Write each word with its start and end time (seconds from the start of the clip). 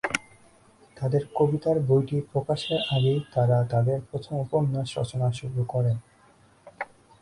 তাদের 0.97 1.23
কবিতার 1.37 1.77
বইটি 1.87 2.17
প্রকাশের 2.31 2.79
আগেই 2.91 3.19
তারা 3.33 3.57
তাদের 3.69 3.99
প্রথম 4.09 4.33
উপন্যাস 4.37 4.87
রচনা 4.97 5.27
শুরু 5.31 5.61
করেন। 5.63 5.97